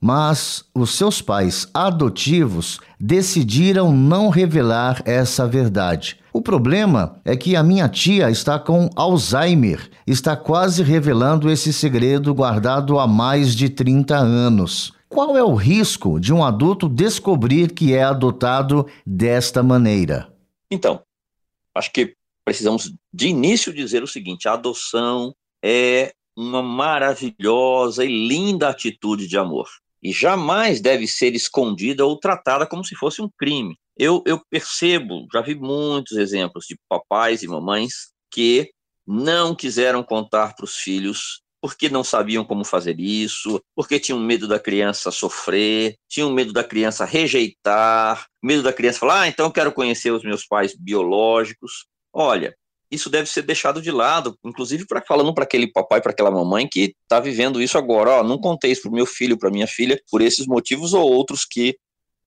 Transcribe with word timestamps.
mas 0.00 0.64
os 0.74 0.94
seus 0.94 1.20
pais 1.20 1.66
adotivos 1.74 2.78
decidiram 2.98 3.92
não 3.92 4.28
revelar 4.28 5.02
essa 5.04 5.46
verdade. 5.46 6.18
O 6.32 6.40
problema 6.40 7.20
é 7.24 7.36
que 7.36 7.56
a 7.56 7.62
minha 7.62 7.88
tia 7.88 8.30
está 8.30 8.58
com 8.58 8.88
Alzheimer, 8.94 9.90
está 10.06 10.36
quase 10.36 10.82
revelando 10.82 11.50
esse 11.50 11.72
segredo 11.72 12.32
guardado 12.34 12.98
há 12.98 13.06
mais 13.06 13.56
de 13.56 13.68
30 13.68 14.16
anos. 14.16 14.92
Qual 15.08 15.36
é 15.36 15.42
o 15.42 15.54
risco 15.54 16.20
de 16.20 16.32
um 16.32 16.44
adulto 16.44 16.88
descobrir 16.88 17.72
que 17.72 17.94
é 17.94 18.04
adotado 18.04 18.86
desta 19.06 19.62
maneira? 19.62 20.32
Então, 20.70 21.02
acho 21.74 21.90
que 21.90 22.14
precisamos 22.44 22.92
de 23.12 23.28
início 23.28 23.72
dizer 23.72 24.02
o 24.02 24.06
seguinte: 24.06 24.46
a 24.46 24.52
adoção 24.52 25.34
é 25.64 26.12
uma 26.36 26.62
maravilhosa 26.62 28.04
e 28.04 28.28
linda 28.28 28.68
atitude 28.68 29.26
de 29.26 29.36
amor 29.36 29.66
e 30.08 30.12
jamais 30.12 30.80
deve 30.80 31.06
ser 31.06 31.34
escondida 31.34 32.06
ou 32.06 32.18
tratada 32.18 32.66
como 32.66 32.82
se 32.82 32.96
fosse 32.96 33.20
um 33.20 33.28
crime. 33.38 33.76
Eu, 33.94 34.22
eu 34.26 34.40
percebo, 34.48 35.26
já 35.30 35.42
vi 35.42 35.54
muitos 35.54 36.16
exemplos 36.16 36.64
de 36.66 36.78
papais 36.88 37.42
e 37.42 37.46
mamães 37.46 38.08
que 38.32 38.70
não 39.06 39.54
quiseram 39.54 40.02
contar 40.02 40.54
para 40.54 40.64
os 40.64 40.76
filhos 40.76 41.42
porque 41.60 41.90
não 41.90 42.02
sabiam 42.02 42.44
como 42.44 42.64
fazer 42.64 42.98
isso, 42.98 43.60
porque 43.74 44.00
tinham 44.00 44.18
medo 44.18 44.48
da 44.48 44.58
criança 44.58 45.10
sofrer, 45.10 45.96
tinham 46.08 46.32
medo 46.32 46.52
da 46.52 46.64
criança 46.64 47.04
rejeitar, 47.04 48.26
medo 48.42 48.62
da 48.62 48.72
criança 48.72 49.00
falar, 49.00 49.22
ah, 49.22 49.28
então 49.28 49.50
quero 49.50 49.72
conhecer 49.72 50.10
os 50.10 50.22
meus 50.22 50.46
pais 50.46 50.74
biológicos. 50.74 51.86
Olha, 52.12 52.56
isso 52.90 53.10
deve 53.10 53.28
ser 53.28 53.42
deixado 53.42 53.82
de 53.82 53.90
lado, 53.90 54.38
inclusive 54.44 54.86
para 54.86 55.02
falando 55.02 55.34
para 55.34 55.44
aquele 55.44 55.70
papai, 55.70 56.00
para 56.00 56.12
aquela 56.12 56.30
mamãe 56.30 56.66
que 56.66 56.94
está 57.02 57.20
vivendo 57.20 57.60
isso 57.60 57.76
agora. 57.76 58.10
Ó, 58.10 58.22
não 58.22 58.38
contei 58.38 58.72
isso 58.72 58.82
para 58.82 58.90
meu 58.90 59.06
filho, 59.06 59.38
para 59.38 59.50
minha 59.50 59.66
filha, 59.66 60.00
por 60.10 60.22
esses 60.22 60.46
motivos 60.46 60.94
ou 60.94 61.10
outros 61.10 61.44
que 61.44 61.76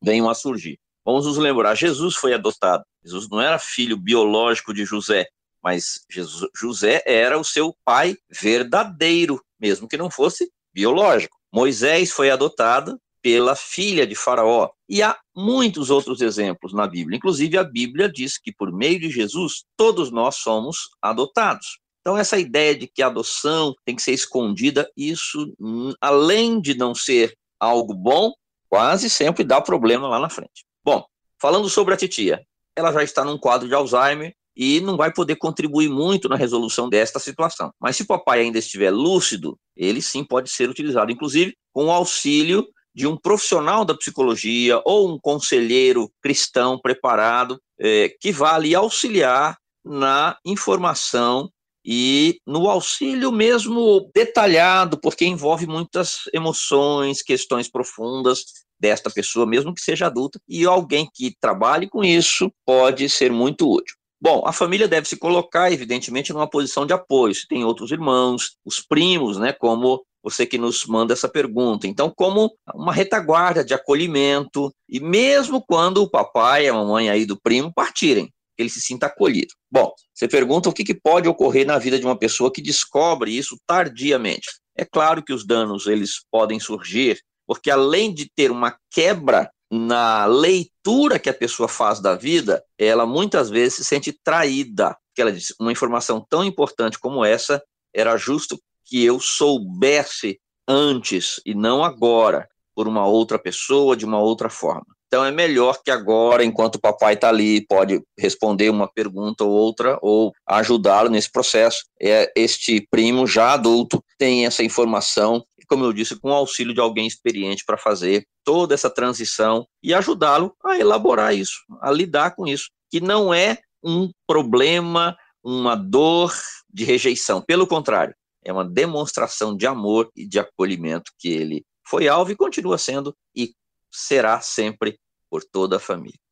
venham 0.02 0.30
a 0.30 0.36
surgir. 0.36 0.80
Vamos 1.06 1.26
nos 1.26 1.38
lembrar: 1.38 1.76
Jesus 1.76 2.16
foi 2.16 2.34
adotado. 2.34 2.84
Jesus 3.03 3.28
não 3.30 3.41
era 3.41 3.58
filho 3.58 3.97
biológico 3.97 4.74
de 4.74 4.86
José, 4.86 5.28
mas 5.63 6.02
Jesus, 6.09 6.50
José 6.56 7.02
era 7.06 7.40
o 7.40 7.44
seu 7.44 7.75
pai 7.84 8.16
verdadeiro, 8.30 9.41
mesmo 9.59 9.88
que 9.88 9.97
não 9.97 10.09
fosse 10.12 10.52
biológico. 10.74 11.38
Moisés 11.52 12.12
foi 12.12 12.30
adotado 12.30 13.00
pela 13.22 13.56
filha 13.56 14.06
de 14.06 14.16
Faraó. 14.16 14.70
E 14.90 15.02
há 15.02 15.18
muitos 15.36 15.90
outros 15.90 16.22
exemplos 16.22 16.74
na 16.74 16.88
Bíblia. 16.88 17.18
Inclusive, 17.18 17.58
a 17.58 17.64
Bíblia 17.64 18.12
diz 18.12 18.38
que 18.38 18.52
por 18.52 18.72
meio 18.72 19.00
de 19.00 19.09
Jesus, 19.09 19.64
todos 19.78 20.12
nós 20.12 20.38
somos 20.38 20.90
adotados. 21.02 21.80
Então, 22.02 22.18
essa 22.18 22.38
ideia 22.38 22.76
de 22.76 22.88
que 22.88 23.04
a 23.04 23.08
adoção 23.08 23.76
tem 23.86 23.96
que 23.96 24.02
ser 24.02 24.14
escondida, 24.14 24.90
isso, 24.98 25.54
hum, 25.60 25.94
além 26.02 26.60
de 26.60 26.76
não 26.76 26.96
ser 26.96 27.38
algo 27.60 27.94
bom, 27.94 28.34
quase 28.68 29.10
sempre 29.10 29.44
dá 29.44 29.62
problema 29.62 30.08
lá 30.08 30.20
na 30.20 30.30
frente. 30.30 30.66
Bom, 30.84 31.06
falando 31.40 31.70
sobre 31.70 31.94
a 31.94 31.98
titia, 31.98 32.42
ela 32.76 32.92
já 32.92 33.04
está 33.04 33.24
num 33.24 33.38
quadro 33.38 33.68
de 33.68 33.76
Alzheimer 33.76 34.34
e 34.56 34.81
não 34.81 34.98
vai 34.98 35.14
poder 35.14 35.36
contribuir 35.36 35.90
muito 35.90 36.28
na 36.28 36.36
resolução 36.36 36.90
desta 36.90 37.20
situação. 37.20 37.72
Mas 37.80 37.96
se 37.96 38.04
o 38.04 38.08
papai 38.08 38.42
ainda 38.42 38.58
estiver 38.58 38.92
lúcido, 38.92 39.58
ele 39.76 40.02
sim 40.02 40.24
pode 40.24 40.50
ser 40.50 40.70
utilizado, 40.70 41.12
inclusive 41.12 41.56
com 41.72 41.86
o 41.86 41.92
auxílio 41.92 42.68
de 42.94 43.07
um 43.07 43.18
profissional 43.18 43.85
da 43.85 43.96
psicologia 43.96 44.81
ou 44.85 45.13
um 45.13 45.19
conselheiro 45.19 46.12
cristão 46.22 46.79
preparado 46.79 47.59
é, 47.79 48.13
que 48.19 48.31
vá 48.31 48.56
ali 48.56 48.75
auxiliar 48.75 49.57
na 49.84 50.38
informação 50.46 51.50
e 51.84 52.40
no 52.46 52.69
auxílio 52.69 53.31
mesmo 53.31 54.09
detalhado, 54.13 55.00
porque 55.00 55.25
envolve 55.25 55.66
muitas 55.66 56.19
emoções, 56.34 57.24
questões 57.24 57.69
profundas 57.69 58.44
desta 58.80 59.09
pessoa, 59.09 59.46
mesmo 59.46 59.74
que 59.74 59.81
seja 59.81 60.07
adulta, 60.07 60.40
e 60.47 60.66
alguém 60.66 61.09
que 61.13 61.35
trabalhe 61.40 61.88
com 61.88 62.03
isso 62.03 62.51
pode 62.66 63.07
ser 63.09 63.31
muito 63.31 63.69
útil. 63.69 63.96
Bom, 64.19 64.44
a 64.46 64.53
família 64.53 64.88
deve 64.88 65.07
se 65.07 65.18
colocar, 65.18 65.72
evidentemente, 65.72 66.31
numa 66.31 66.47
posição 66.47 66.85
de 66.85 66.94
apoio. 66.94 67.34
Se 67.34 67.47
tem 67.47 67.63
outros 67.63 67.91
irmãos, 67.91 68.56
os 68.63 68.80
primos, 68.80 69.38
né, 69.40 69.51
como 69.51 70.03
você 70.24 70.46
que 70.46 70.58
nos 70.58 70.86
manda 70.86 71.14
essa 71.14 71.28
pergunta. 71.28 71.88
Então, 71.88 72.12
como 72.16 72.52
uma 72.74 72.94
retaguarda 72.94 73.64
de 73.64 73.74
acolhimento, 73.74 74.72
e 74.88 75.00
mesmo 75.00 75.64
quando 75.66 76.04
o 76.04 76.09
papai 76.09 76.66
e 76.66 76.70
a 76.70 76.74
mamãe 76.74 77.09
aí 77.09 77.26
do 77.26 77.40
primo 77.40 77.72
partirem, 77.74 78.31
ele 78.58 78.70
se 78.70 78.81
sinta 78.81 79.08
acolhido. 79.08 79.54
Bom, 79.72 79.92
você 80.14 80.28
pergunta 80.28 80.70
o 80.70 80.74
que, 80.74 80.84
que 80.84 80.94
pode 80.94 81.28
ocorrer 81.28 81.66
na 81.66 81.78
vida 81.78 81.98
de 81.98 82.06
uma 82.06 82.18
pessoa 82.18 82.52
que 82.52 82.62
descobre 82.62 83.36
isso 83.36 83.58
tardiamente. 83.66 84.48
É 84.78 84.86
claro 84.86 85.24
que 85.24 85.34
os 85.34 85.46
danos 85.46 85.88
eles 85.88 86.22
podem 86.31 86.60
surgir, 86.60 87.20
porque 87.48 87.70
além 87.70 88.14
de 88.14 88.30
ter 88.34 88.52
uma 88.52 88.78
quebra 88.92 89.50
na 89.72 90.26
leitura 90.26 91.18
que 91.18 91.30
a 91.30 91.34
pessoa 91.34 91.68
faz 91.68 92.02
da 92.02 92.16
vida, 92.16 92.64
ela 92.78 93.06
muitas 93.06 93.50
vezes 93.50 93.76
se 93.76 93.86
sente 93.86 94.18
traída. 94.24 94.96
Que 95.16 95.22
ela 95.22 95.31
diz, 95.31 95.54
uma 95.60 95.72
informação 95.72 96.26
tão 96.30 96.44
importante 96.44 97.00
como 97.00 97.24
essa 97.24 97.62
era 97.94 98.16
justo 98.18 98.60
que 98.91 99.06
eu 99.06 99.22
soubesse 99.22 100.38
antes 100.68 101.40
e 101.46 101.56
não 101.56 101.81
agora, 101.81 102.46
por 102.75 102.90
uma 102.90 103.07
outra 103.07 103.40
pessoa, 103.40 103.96
de 103.96 104.03
uma 104.03 104.19
outra 104.19 104.50
forma. 104.50 104.85
Então 105.07 105.24
é 105.24 105.31
melhor 105.31 105.81
que 105.81 105.90
agora, 105.90 106.44
enquanto 106.44 106.75
o 106.75 106.81
papai 106.81 107.13
está 107.13 107.30
ali, 107.30 107.66
pode 107.68 108.01
responder 108.19 108.69
uma 108.69 108.91
pergunta 108.91 109.46
ou 109.46 109.51
outra, 109.51 109.97
ou 110.01 110.34
ajudá-lo 110.46 111.09
nesse 111.09 111.31
processo. 111.31 111.85
É, 112.01 112.30
este 112.35 112.85
primo 112.91 113.25
já 113.25 113.53
adulto 113.53 114.03
tem 114.18 114.46
essa 114.46 114.62
informação, 114.62 115.41
como 115.69 115.85
eu 115.85 115.94
disse, 115.94 116.19
com 116.19 116.30
o 116.30 116.34
auxílio 116.34 116.74
de 116.74 116.81
alguém 116.81 117.07
experiente 117.07 117.63
para 117.66 117.78
fazer 117.78 118.25
toda 118.44 118.74
essa 118.74 118.90
transição 118.90 119.66
e 119.81 119.94
ajudá-lo 119.94 120.53
a 120.66 120.78
elaborar 120.78 121.34
isso, 121.34 121.59
a 121.81 121.91
lidar 121.91 122.35
com 122.35 122.46
isso, 122.46 122.69
que 122.90 123.00
não 123.00 123.34
é 123.34 123.57
um 123.81 124.09
problema, 124.28 125.16
uma 125.41 125.75
dor 125.75 126.34
de 126.69 126.84
rejeição. 126.84 127.41
Pelo 127.41 127.68
contrário, 127.68 128.13
é 128.44 128.52
uma 128.52 128.66
demonstração 128.66 129.56
de 129.56 129.68
amor 129.68 130.09
e 130.16 130.28
de 130.28 130.40
acolhimento 130.40 131.12
que 131.18 131.29
ele 131.29 131.66
foi 131.88 132.07
alvo 132.07 132.31
e 132.31 132.36
continua 132.36 132.77
sendo 132.77 133.16
e 133.36 133.54
será 133.92 134.39
sempre 134.42 135.00
por 135.30 135.44
toda 135.44 135.77
a 135.77 135.80
família. 135.80 136.19